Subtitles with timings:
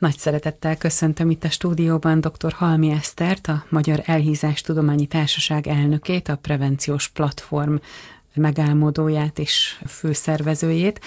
[0.00, 2.52] Nagy szeretettel köszöntöm itt a stúdióban dr.
[2.52, 7.74] Halmi Esztert, a Magyar Elhízás Tudományi Társaság elnökét, a Prevenciós Platform
[8.34, 11.00] megálmodóját és főszervezőjét.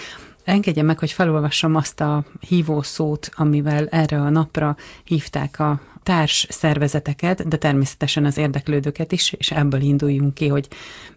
[0.44, 7.48] Engedje meg, hogy felolvassam azt a hívószót, amivel erre a napra hívták a társ szervezeteket,
[7.48, 10.68] de természetesen az érdeklődőket is, és ebből induljunk ki, hogy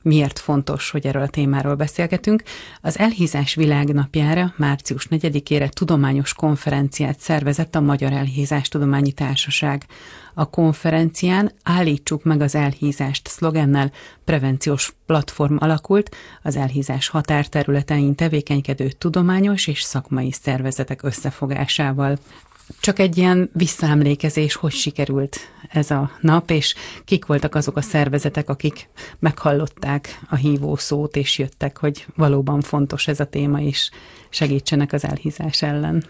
[0.03, 2.43] miért fontos, hogy erről a témáról beszélgetünk.
[2.81, 9.87] Az Elhízás Világnapjára, március 4-ére tudományos konferenciát szervezett a Magyar Elhízás Tudományi Társaság.
[10.35, 13.93] A konferencián Állítsuk meg az elhízást szlogennel
[14.25, 22.19] prevenciós platform alakult az elhízás határterületein tevékenykedő tudományos és szakmai szervezetek összefogásával.
[22.81, 25.39] Csak egy ilyen visszaemlékezés, hogy sikerült
[25.69, 26.75] ez a nap, és
[27.05, 28.89] kik voltak azok a szervezetek, akik
[29.19, 33.91] meghallották a hívó szót, és jöttek, hogy valóban fontos ez a téma, és
[34.29, 36.05] segítsenek az elhízás ellen.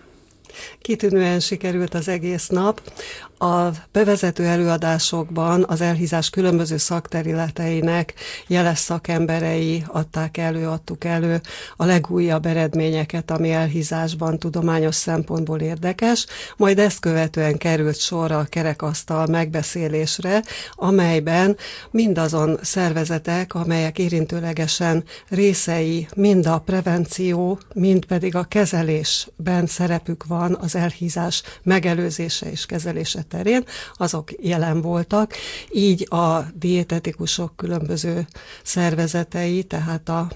[0.81, 2.93] Kitűnően sikerült az egész nap.
[3.39, 8.15] A bevezető előadásokban az elhízás különböző szakterületeinek
[8.47, 11.41] jeles szakemberei adták elő, adtuk elő
[11.77, 19.27] a legújabb eredményeket, ami elhízásban tudományos szempontból érdekes, majd ezt követően került sor a kerekasztal
[19.27, 20.43] megbeszélésre,
[20.75, 21.57] amelyben
[21.91, 30.75] mindazon szervezetek, amelyek érintőlegesen részei mind a prevenció, mind pedig a kezelésben szerepük van az
[30.75, 35.35] elhízás megelőzése és kezelése terén, azok jelen voltak.
[35.73, 38.27] Így a dietetikusok különböző
[38.63, 40.29] szervezetei, tehát a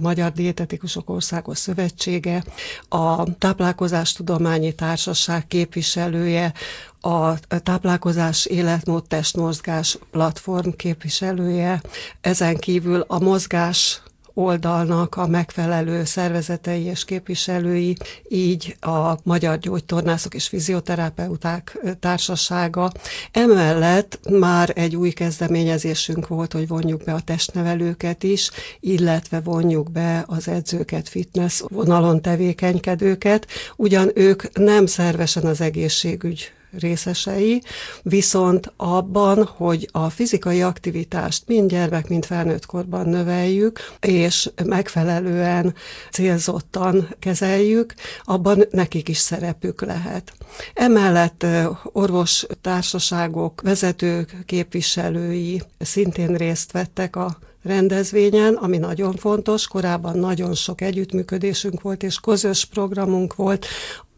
[0.00, 2.44] Magyar Dietetikusok Országos Szövetsége,
[2.88, 6.52] a Táplálkozástudományi Társaság képviselője,
[7.00, 11.82] a táplálkozás életmód testmozgás platform képviselője,
[12.20, 14.00] ezen kívül a mozgás
[14.38, 17.96] oldalnak a megfelelő szervezetei és képviselői,
[18.28, 22.92] így a Magyar Gyógytornászok és Fizioterapeuták Társasága.
[23.32, 30.24] Emellett már egy új kezdeményezésünk volt, hogy vonjuk be a testnevelőket is, illetve vonjuk be
[30.26, 37.62] az edzőket, fitness vonalon tevékenykedőket, ugyan ők nem szervesen az egészségügy részesei,
[38.02, 45.74] viszont abban, hogy a fizikai aktivitást mind gyermek, mind felnőtt korban növeljük, és megfelelően
[46.10, 47.94] célzottan kezeljük,
[48.24, 50.32] abban nekik is szerepük lehet.
[50.74, 51.46] Emellett
[51.82, 59.66] orvos társaságok, vezetők, képviselői szintén részt vettek a rendezvényen, ami nagyon fontos.
[59.66, 63.66] Korábban nagyon sok együttműködésünk volt, és közös programunk volt,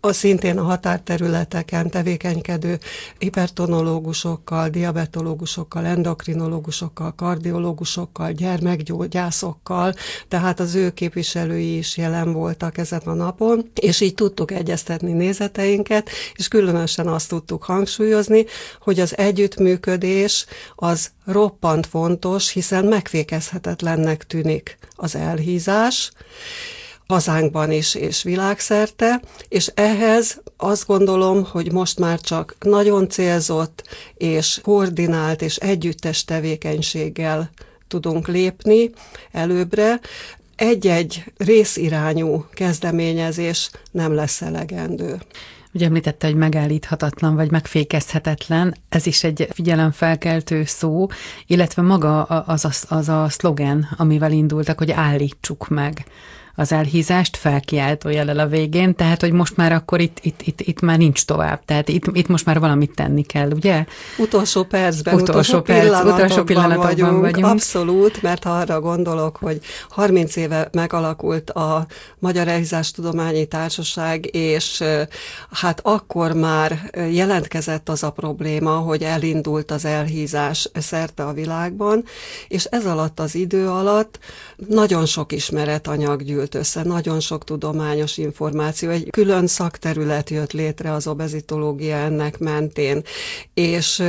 [0.08, 2.78] a szintén a határterületeken tevékenykedő
[3.18, 9.94] hipertonológusokkal, diabetológusokkal, endokrinológusokkal, kardiológusokkal, gyermekgyógyászokkal,
[10.28, 16.10] tehát az ő képviselői is jelen voltak ezen a napon, és így tudtuk egyeztetni nézeteinket,
[16.34, 18.44] és különösen azt tudtuk hangsúlyozni,
[18.80, 26.12] hogy az együttműködés az roppant fontos, hiszen megfékezhetetlennek tűnik az elhízás,
[27.08, 33.82] hazánkban is és világszerte, és ehhez azt gondolom, hogy most már csak nagyon célzott
[34.14, 37.50] és koordinált és együttes tevékenységgel
[37.86, 38.90] tudunk lépni
[39.32, 40.00] előbbre.
[40.56, 45.20] Egy-egy részirányú kezdeményezés nem lesz elegendő.
[45.72, 51.06] Ugye említette, hogy megállíthatatlan vagy megfékezhetetlen, ez is egy figyelemfelkeltő szó,
[51.46, 56.06] illetve maga az a, az a szlogen, amivel indultak, hogy állítsuk meg
[56.58, 60.80] az elhízást felkiáltó jelel a végén, tehát hogy most már akkor itt, itt, itt, itt
[60.80, 63.84] már nincs tovább, tehát itt, itt most már valamit tenni kell, ugye?
[64.16, 67.46] Utolsó percben, utolsó, utolsó perc, pillanatokban, utolsó pillanatokban vagyunk, vagyunk.
[67.46, 71.86] Abszolút, mert arra gondolok, hogy 30 éve megalakult a
[72.18, 74.84] Magyar Elhízás Tudományi Társaság, és
[75.50, 82.04] hát akkor már jelentkezett az a probléma, hogy elindult az elhízás szerte a világban,
[82.48, 84.18] és ez alatt az idő alatt
[84.68, 90.92] nagyon sok ismeretanyag gyűlt gyűlt össze, nagyon sok tudományos információ, egy külön szakterület jött létre
[90.92, 93.02] az obezitológia ennek mentén,
[93.54, 94.02] és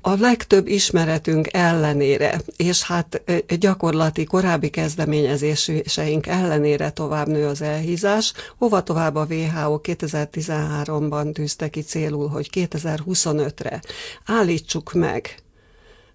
[0.00, 3.22] a legtöbb ismeretünk ellenére, és hát
[3.58, 11.80] gyakorlati korábbi kezdeményezéseink ellenére tovább nő az elhízás, hova tovább a WHO 2013-ban tűzte ki
[11.80, 13.80] célul, hogy 2025-re
[14.24, 15.34] állítsuk meg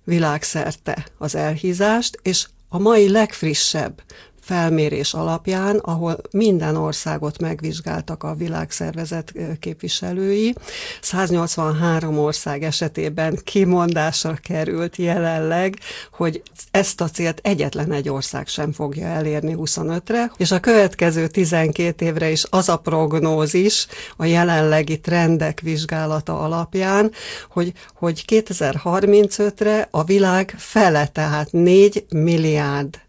[0.04, 4.02] világszerte az elhízást, és a mai legfrissebb
[4.48, 10.56] felmérés alapján, ahol minden országot megvizsgáltak a világszervezet képviselői.
[11.02, 15.80] 183 ország esetében kimondásra került jelenleg,
[16.12, 16.42] hogy
[16.72, 22.30] ezt a célt egyetlen egy ország sem fogja elérni 25-re, és a következő 12 évre
[22.30, 27.12] is az a prognózis a jelenlegi trendek vizsgálata alapján,
[27.50, 33.06] hogy, hogy 2035-re a világ fele, tehát 4 milliárd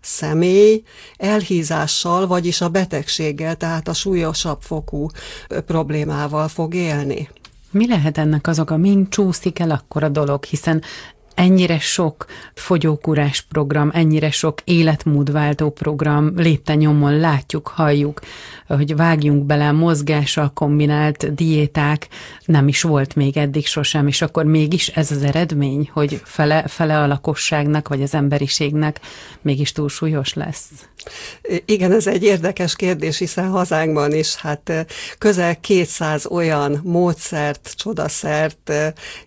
[0.00, 0.82] személy
[1.16, 5.06] elhízással, vagyis a betegséggel, tehát a súlyosabb fokú
[5.66, 7.28] problémával fog élni.
[7.70, 8.76] Mi lehet ennek az oka?
[8.76, 10.82] Mind csúszik el akkor a dolog, hiszen
[11.38, 18.20] ennyire sok fogyókúrás program, ennyire sok életmódváltó program lépte nyomon látjuk, halljuk,
[18.66, 22.08] hogy vágjunk bele mozgással kombinált diéták,
[22.44, 26.98] nem is volt még eddig sosem, és akkor mégis ez az eredmény, hogy fele, fele
[27.02, 29.00] a lakosságnak, vagy az emberiségnek
[29.42, 30.68] mégis túlsúlyos lesz?
[31.64, 34.86] Igen, ez egy érdekes kérdés, hiszen hazánkban is hát
[35.18, 38.72] közel 200 olyan módszert, csodaszert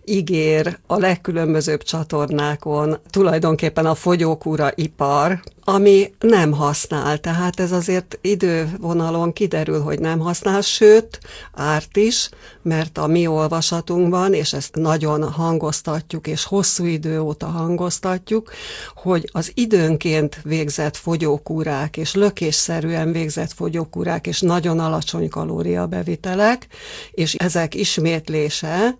[0.04, 7.18] ígér a legkülönbözőbb csatornákon, tulajdonképpen a fogyókúra ipar, ami nem használ.
[7.18, 11.18] Tehát ez azért idővonalon kiderül, hogy nem használ, sőt,
[11.52, 12.28] árt is,
[12.62, 18.50] mert a mi olvasatunkban, és ezt nagyon hangoztatjuk, és hosszú idő óta hangoztatjuk,
[18.94, 26.66] hogy az időnként végzett fogyókúrák, és lökésszerűen végzett fogyókúrák, és nagyon alacsony kalóriabevitelek,
[27.10, 28.96] és ezek ismétlése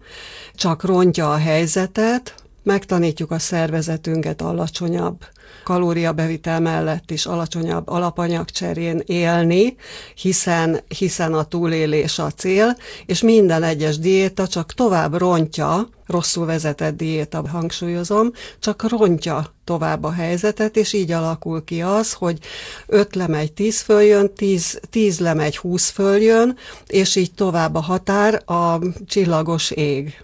[0.54, 5.24] csak rontja a helyzetet, megtanítjuk a szervezetünket alacsonyabb
[5.64, 9.76] kalóriabevitel mellett is alacsonyabb alapanyagcserén élni,
[10.14, 12.76] hiszen, hiszen a túlélés a cél,
[13.06, 20.12] és minden egyes diéta csak tovább rontja, rosszul vezetett diéta, hangsúlyozom, csak rontja tovább a
[20.12, 22.38] helyzetet, és így alakul ki az, hogy
[22.86, 26.56] 5 lemegy 10 följön, 10, 10 lemegy 20 följön,
[26.86, 30.18] és így tovább a határ a csillagos ég.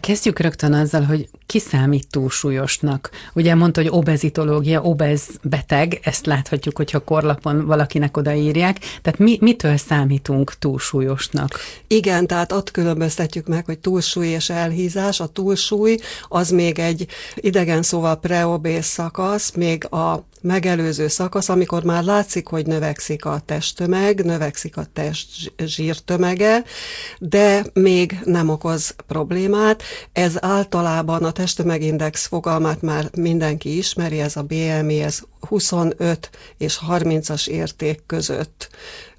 [0.00, 3.10] Kezdjük rögtön azzal, hogy ki számít túlsúlyosnak.
[3.34, 8.78] Ugye mondta, hogy obezitológia, obez beteg, ezt láthatjuk, hogyha korlapon valakinek odaírják.
[9.02, 11.58] Tehát mi, mitől számítunk túlsúlyosnak?
[11.86, 15.20] Igen, tehát ott különböztetjük meg, hogy túlsúly és elhízás.
[15.20, 15.96] A túlsúly
[16.28, 22.66] az még egy idegen szóval preobész szakasz, még a megelőző szakasz, amikor már látszik, hogy
[22.66, 26.62] növekszik a testtömeg, növekszik a test zsírtömege,
[27.18, 29.77] de még nem okoz problémát.
[30.12, 37.48] Ez általában a testtömegindex fogalmát már mindenki ismeri, ez a BMI, ez 25 és 30-as
[37.48, 38.68] érték között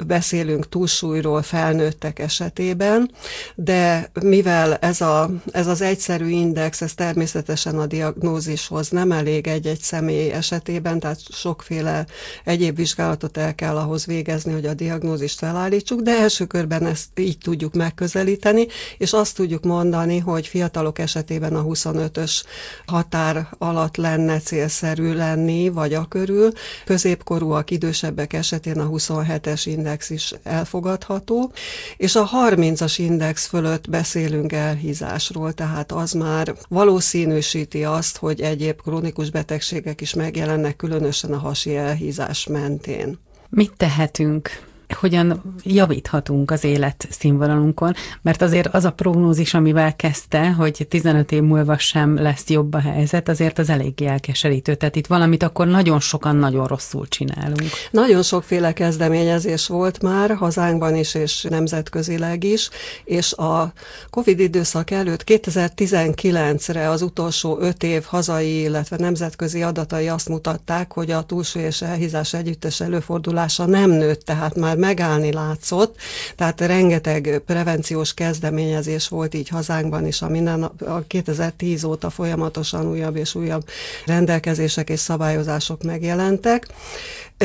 [0.05, 3.11] beszélünk túlsúlyról felnőttek esetében,
[3.55, 9.79] de mivel ez, a, ez az egyszerű index, ez természetesen a diagnózishoz nem elég egy-egy
[9.79, 12.05] személy esetében, tehát sokféle
[12.43, 17.37] egyéb vizsgálatot el kell ahhoz végezni, hogy a diagnózist felállítsuk, de első körben ezt így
[17.37, 18.67] tudjuk megközelíteni,
[18.97, 22.43] és azt tudjuk mondani, hogy fiatalok esetében a 25-ös
[22.85, 26.51] határ alatt lenne célszerű lenni, vagy a körül,
[26.85, 31.51] középkorúak, idősebbek esetén a 27-es index is elfogadható,
[31.97, 39.29] és a 30-as index fölött beszélünk elhízásról, tehát az már valószínűsíti azt, hogy egyéb krónikus
[39.29, 43.19] betegségek is megjelennek, különösen a hasi elhízás mentén.
[43.49, 50.85] Mit tehetünk hogyan javíthatunk az élet színvonalunkon, mert azért az a prognózis, amivel kezdte, hogy
[50.89, 54.75] 15 év múlva sem lesz jobb a helyzet, azért az eléggé elkeserítő.
[54.75, 57.69] Tehát itt valamit akkor nagyon sokan nagyon rosszul csinálunk.
[57.91, 62.69] Nagyon sokféle kezdeményezés volt már hazánkban is, és nemzetközileg is,
[63.03, 63.73] és a
[64.09, 71.11] Covid időszak előtt 2019-re az utolsó öt év hazai, illetve nemzetközi adatai azt mutatták, hogy
[71.11, 75.95] a túlsúly és elhízás együttes előfordulása nem nőtt, tehát már megállni látszott,
[76.35, 83.15] tehát rengeteg prevenciós kezdeményezés volt így hazánkban is, a minden a 2010 óta folyamatosan újabb
[83.15, 83.67] és újabb
[84.05, 86.67] rendelkezések és szabályozások megjelentek.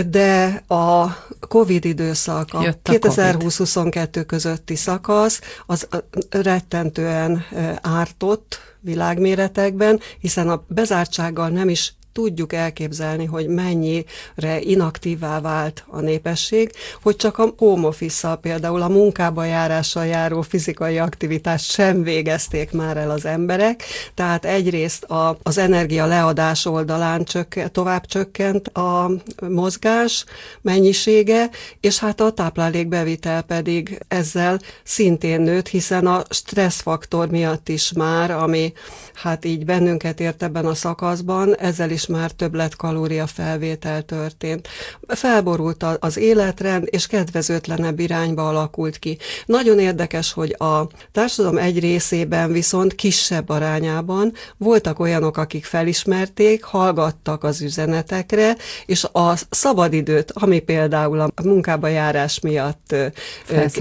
[0.08, 1.16] De a
[1.48, 5.88] COVID időszak, a 2020-22 közötti szakasz, az
[6.30, 7.44] rettentően
[7.82, 16.73] ártott világméretekben, hiszen a bezártsággal nem is tudjuk elképzelni, hogy mennyire inaktívá vált a népesség,
[17.02, 22.97] hogy csak a home office például a munkába járással járó fizikai aktivitást sem végezték már
[22.97, 23.83] el az emberek,
[24.14, 29.11] tehát egyrészt a, az energia leadás oldalán csökkent, tovább csökkent a
[29.49, 30.25] mozgás
[30.61, 38.30] mennyisége, és hát a táplálékbevitel pedig ezzel szintén nőtt, hiszen a stresszfaktor miatt is már,
[38.30, 38.73] ami
[39.14, 44.68] hát így bennünket ért ebben a szakaszban, ezzel is is már többlet kalória felvétel történt.
[45.06, 49.18] Felborult az életrend, és kedvezőtlenebb irányba alakult ki.
[49.46, 57.44] Nagyon érdekes, hogy a társadalom egy részében viszont kisebb arányában voltak olyanok, akik felismerték, hallgattak
[57.44, 58.56] az üzenetekre,
[58.87, 62.94] és a szabadidőt, ami például a munkába járás miatt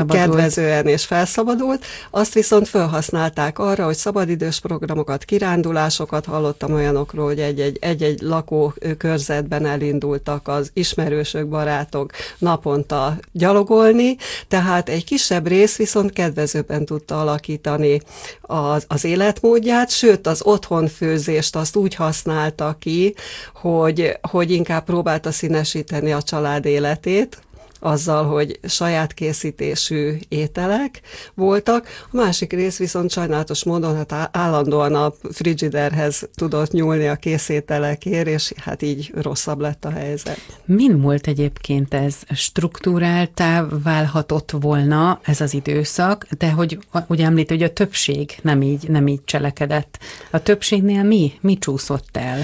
[0.08, 7.78] kedvezően és felszabadult, azt viszont felhasználták arra, hogy szabadidős programokat, kirándulásokat hallottam olyanokról, hogy egy-egy,
[8.14, 14.16] egy-egy lakókörzetben elindultak az ismerősök, barátok naponta gyalogolni,
[14.48, 18.02] tehát egy kisebb rész viszont kedvezőben tudta alakítani
[18.42, 23.16] az, az életmódját, sőt az otthonfőzést azt úgy használta ki,
[23.54, 27.42] hogy, hogy inkább próbálta színesíteni a család életét,
[27.84, 31.02] azzal, hogy saját készítésű ételek
[31.34, 31.88] voltak.
[32.12, 38.54] A másik rész viszont sajnálatos módon hát állandóan a frigiderhez tudott nyúlni a készételekért, és
[38.58, 40.40] hát így rosszabb lett a helyzet.
[40.66, 42.16] Min volt egyébként ez?
[42.36, 48.90] Struktúráltá válhatott volna ez az időszak, de hogy ugye említ, hogy a többség nem így,
[48.90, 49.98] nem így cselekedett.
[50.32, 51.34] A többségnél mi?
[51.42, 52.40] Mi csúszott el?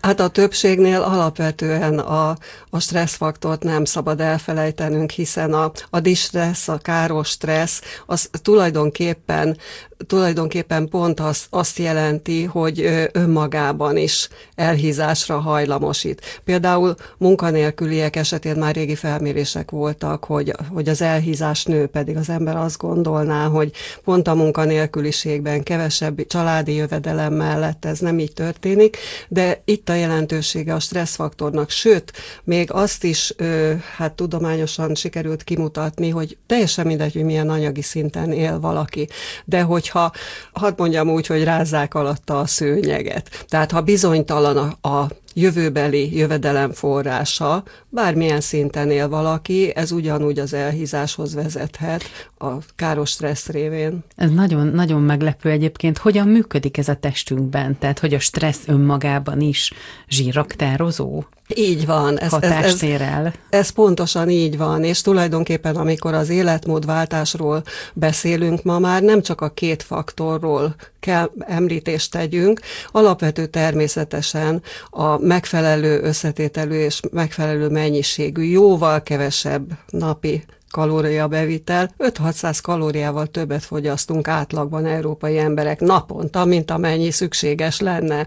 [0.00, 2.36] Hát a többségnél alapvetően a,
[2.74, 9.58] a stresszfaktort nem szabad elfelejtenünk, hiszen a, a distressz, a káros stressz, az tulajdonképpen
[10.06, 16.40] tulajdonképpen pont az, azt jelenti, hogy önmagában is elhízásra hajlamosít.
[16.44, 22.56] Például munkanélküliek esetén már régi felmérések voltak, hogy, hogy az elhízás nő, pedig az ember
[22.56, 23.72] azt gondolná, hogy
[24.04, 28.96] pont a munkanélküliségben kevesebb családi jövedelem mellett ez nem így történik,
[29.28, 32.12] de itt a jelentősége a stresszfaktornak, sőt,
[32.44, 33.34] még azt is
[33.96, 39.08] hát tudományosan sikerült kimutatni, hogy teljesen mindegy, hogy milyen anyagi szinten él valaki,
[39.44, 40.12] de hogy hogyha,
[40.52, 43.44] hadd mondjam úgy, hogy rázzák alatta a szőnyeget.
[43.48, 50.52] Tehát ha bizonytalan a, a jövőbeli jövedelem forrása, bármilyen szinten él valaki, ez ugyanúgy az
[50.52, 52.04] elhízáshoz vezethet
[52.38, 54.04] a káros stressz révén.
[54.16, 55.98] Ez nagyon, nagyon meglepő egyébként.
[55.98, 57.78] Hogyan működik ez a testünkben?
[57.78, 59.72] Tehát, hogy a stressz önmagában is
[60.08, 61.22] zsírraktározó?
[61.48, 62.18] Így van.
[62.18, 69.02] Ez, ez, ez, ez pontosan így van, és tulajdonképpen amikor az életmódváltásról beszélünk ma már,
[69.02, 72.60] nem csak a két faktorról kell említést tegyünk,
[72.92, 83.64] alapvető természetesen a megfelelő összetételű és megfelelő mennyiségű, jóval kevesebb napi kalóriabevitel, 5-600 kalóriával többet
[83.64, 88.26] fogyasztunk átlagban európai emberek naponta, mint amennyi szükséges lenne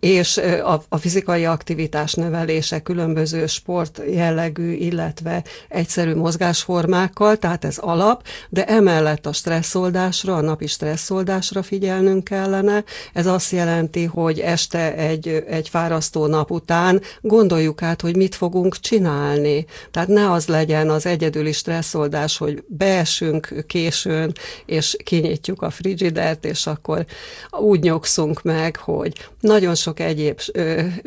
[0.00, 8.26] és a, a fizikai aktivitás növelése különböző sport jellegű, illetve egyszerű mozgásformákkal, tehát ez alap,
[8.48, 12.84] de emellett a stresszoldásra, a napi stresszoldásra figyelnünk kellene.
[13.12, 18.76] Ez azt jelenti, hogy este egy, egy fárasztó nap után gondoljuk át, hogy mit fogunk
[18.80, 19.66] csinálni.
[19.90, 24.32] Tehát ne az legyen az egyedüli stresszoldás, hogy beesünk későn,
[24.66, 27.04] és kinyitjuk a frigidert, és akkor
[27.50, 30.40] úgy nyugszunk meg, hogy nagyon sok egyéb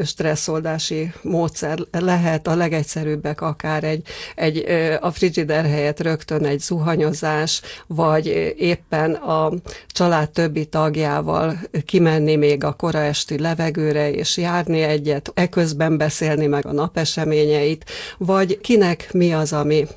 [0.03, 4.65] stresszoldási módszer lehet, a legegyszerűbbek akár egy, egy
[4.99, 8.25] a frigider helyett rögtön egy zuhanyozás, vagy
[8.57, 9.51] éppen a
[9.87, 16.65] család többi tagjával kimenni még a kora esti levegőre, és járni egyet, eközben beszélni meg
[16.65, 17.85] a napeseményeit,
[18.17, 19.87] vagy kinek mi az, ami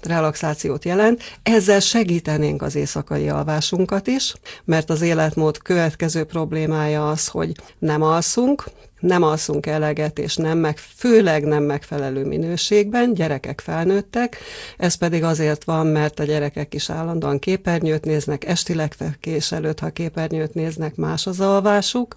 [0.43, 1.23] relaxációt jelent.
[1.43, 4.35] Ezzel segítenénk az éjszakai alvásunkat is,
[4.65, 8.65] mert az életmód következő problémája az, hogy nem alszunk,
[9.03, 14.37] nem alszunk eleget, és nem meg, főleg nem megfelelő minőségben, gyerekek felnőttek,
[14.77, 19.91] ez pedig azért van, mert a gyerekek is állandóan képernyőt néznek, esti legfekés előtt, ha
[19.91, 22.17] képernyőt néznek, más az alvásuk.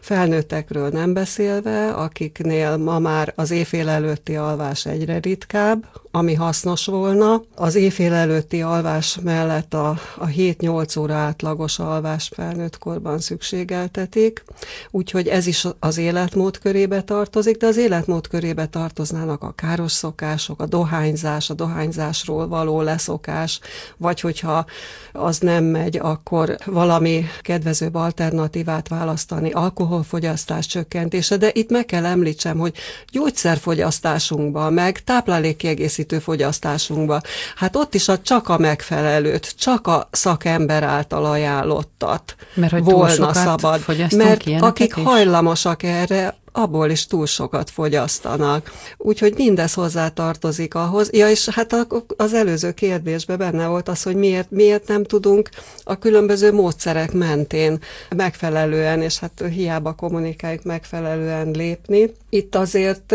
[0.00, 5.84] Felnőttekről nem beszélve, akiknél ma már az éjfél előtti alvás egyre ritkább,
[6.14, 7.42] ami hasznos volna.
[7.54, 14.44] Az éjfél előtti alvás mellett a, a 7-8 óra átlagos alvás felnőtt korban szükségeltetik,
[14.90, 20.60] úgyhogy ez is az életmód körébe tartozik, de az életmód körébe tartoznának a káros szokások,
[20.60, 23.60] a dohányzás, a dohányzásról való leszokás,
[23.96, 24.66] vagy hogyha
[25.12, 32.58] az nem megy, akkor valami kedvezőbb alternatívát választani, alkoholfogyasztás csökkentése, de itt meg kell említsem,
[32.58, 32.74] hogy
[33.10, 37.20] gyógyszerfogyasztásunkban, meg táplálékkiegészítő kiegészítő fogyasztásunkba.
[37.56, 43.32] Hát ott is a csak a megfelelőt, csak a szakember által ajánlottat mert, hogy volna
[43.34, 43.84] szabad.
[44.16, 45.02] Mert akik is?
[45.04, 46.11] hajlamosak erre,
[46.52, 48.70] abból is túl sokat fogyasztanak.
[48.96, 51.08] Úgyhogy mindez hozzá tartozik ahhoz.
[51.12, 55.48] Ja, és hát az előző kérdésben benne volt az, hogy miért, miért nem tudunk
[55.84, 57.78] a különböző módszerek mentén
[58.16, 62.12] megfelelően, és hát hiába kommunikáljuk megfelelően lépni.
[62.30, 63.14] Itt azért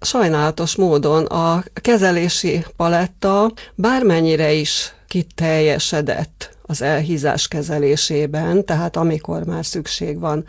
[0.00, 10.18] sajnálatos módon a kezelési paletta bármennyire is kiteljesedett az elhízás kezelésében, tehát amikor már szükség
[10.18, 10.44] van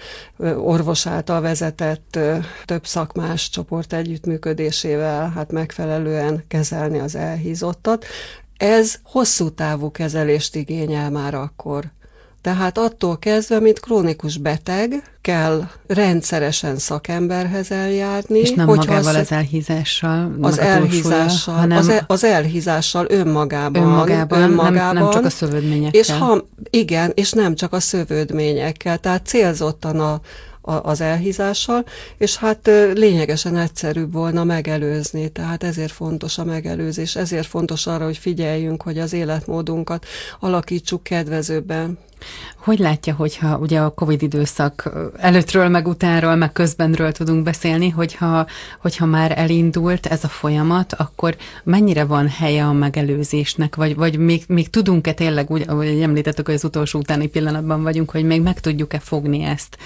[0.58, 2.20] orvos által vezetett
[2.66, 8.06] több szakmás csoport együttműködésével, hát megfelelően kezelni az elhízottat.
[8.58, 11.92] Ez hosszú távú kezelést igényel már akkor.
[12.48, 18.40] Tehát attól kezdve, mint krónikus beteg, kell rendszeresen szakemberhez eljárni.
[18.40, 23.84] És nem magával az, elhízással, az elhízással, hanem az, el, az elhízással önmagában.
[23.84, 26.00] Önmagában, önmagában nem, nem csak a szövődményekkel.
[26.00, 30.22] És ha, igen, és nem csak a szövődményekkel, tehát célzottan a,
[30.62, 31.86] az elhízással,
[32.18, 38.18] és hát lényegesen egyszerűbb volna megelőzni, tehát ezért fontos a megelőzés, ezért fontos arra, hogy
[38.18, 40.06] figyeljünk, hogy az életmódunkat
[40.40, 41.98] alakítsuk kedvezőbben.
[42.68, 48.48] Hogy látja, hogyha ugye a Covid időszak előttről, meg utánról, meg közbenről tudunk beszélni, hogyha,
[48.82, 54.44] hogyha már elindult ez a folyamat, akkor mennyire van helye a megelőzésnek, vagy, vagy még,
[54.48, 58.60] még tudunk-e tényleg, úgy, ahogy említettük, hogy az utolsó utáni pillanatban vagyunk, hogy még meg
[58.60, 59.78] tudjuk-e fogni ezt,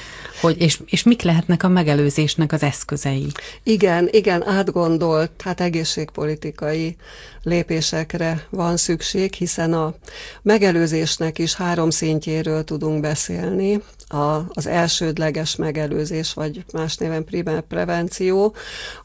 [0.42, 3.28] hogy, és, és mik lehetnek a megelőzésnek az eszközei?
[3.64, 6.96] Igen, igen, átgondolt, hát egészségpolitikai
[7.44, 9.94] lépésekre van szükség, hiszen a
[10.42, 11.90] megelőzésnek is három
[12.22, 18.56] szintjéről tudunk beszélni a, az elsődleges megelőzés, vagy más néven primer prevenció,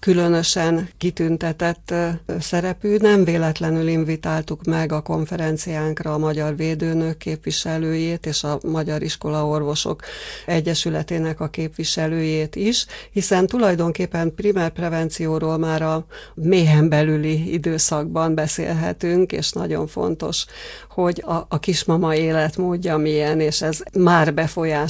[0.00, 1.94] különösen kitüntetett
[2.40, 2.96] szerepű.
[2.96, 10.02] Nem véletlenül invitáltuk meg a konferenciánkra a Magyar Védőnök képviselőjét és a Magyar Iskola Orvosok
[10.46, 19.52] Egyesületének a képviselőjét is, hiszen tulajdonképpen primer prevencióról már a méhen belüli időszakban beszélhetünk, és
[19.52, 20.44] nagyon fontos,
[20.90, 24.34] hogy a, a kismama életmódja milyen, és ez már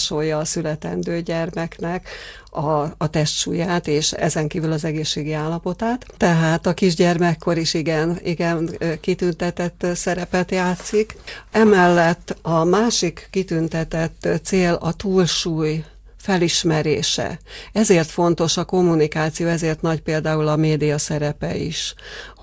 [0.06, 2.08] befolyásolja a születendő gyermeknek
[2.50, 6.06] a, a testsúlyát, és ezen kívül az egészségi állapotát.
[6.16, 11.16] Tehát a kisgyermekkor is igen, igen kitüntetett szerepet játszik.
[11.50, 15.84] Emellett a másik kitüntetett cél a túlsúly
[16.16, 17.38] felismerése.
[17.72, 21.94] Ezért fontos a kommunikáció, ezért nagy például a média szerepe is,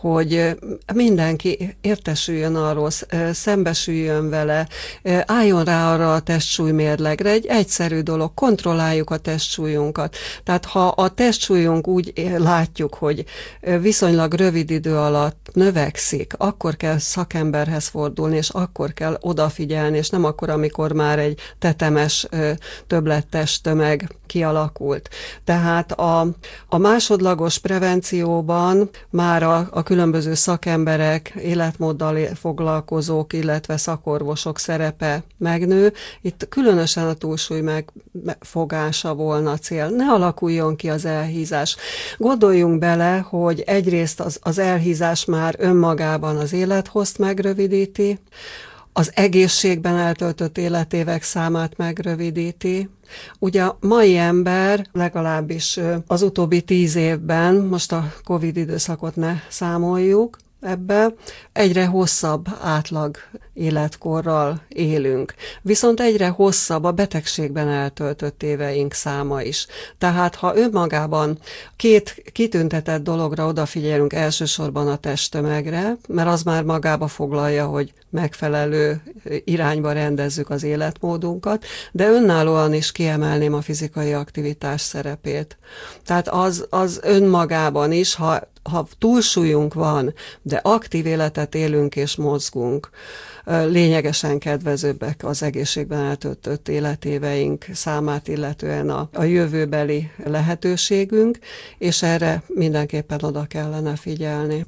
[0.04, 0.56] hogy
[0.94, 2.90] mindenki értesüljön arról,
[3.32, 4.68] szembesüljön vele,
[5.26, 7.30] álljon rá arra a testsúlymérlegre.
[7.30, 10.16] Egy egyszerű dolog, kontrolláljuk a testsúlyunkat.
[10.44, 13.26] Tehát ha a testsúlyunk úgy látjuk, hogy
[13.82, 20.24] viszonylag rövid idő alatt növekszik, akkor kell szakemberhez fordulni, és akkor kell odafigyelni, és nem
[20.24, 22.28] akkor, amikor már egy tetemes
[22.88, 25.10] többlettes tömeg kialakult.
[25.44, 26.28] Tehát a,
[26.68, 35.94] a másodlagos prevencióban már a, a különböző szakemberek, életmóddal foglalkozók, illetve szakorvosok szerepe megnő.
[36.22, 37.62] Itt különösen a túlsúly
[38.12, 39.90] megfogása volna a cél.
[39.90, 41.76] Ne alakuljon ki az elhízás.
[42.18, 48.20] Gondoljunk bele, hogy egyrészt az, az elhízás már önmagában az élethozt megrövidíti,
[48.94, 52.90] az egészségben eltöltött életévek számát megrövidíti.
[53.40, 60.38] Ugye a mai ember legalábbis az utóbbi tíz évben, most a Covid időszakot ne számoljuk,
[60.64, 61.14] ebbe
[61.52, 63.18] egyre hosszabb átlag
[63.54, 65.34] életkorral élünk.
[65.62, 69.68] Viszont egyre hosszabb a betegségben eltöltött éveink száma is.
[69.98, 71.38] Tehát ha önmagában
[71.76, 79.02] két kitüntetett dologra odafigyelünk, elsősorban a testtömegre, mert az már magába foglalja, hogy megfelelő
[79.44, 85.58] irányba rendezzük az életmódunkat, de önállóan is kiemelném a fizikai aktivitás szerepét.
[86.06, 92.90] Tehát az, az önmagában is, ha ha túlsúlyunk van, de aktív életet élünk és mozgunk,
[93.46, 101.40] lényegesen kedvezőbbek az egészségben eltöltött életéveink számát, illetően a, a jövőbeli lehetőségünk,
[101.78, 104.66] és erre mindenképpen oda kellene figyelni.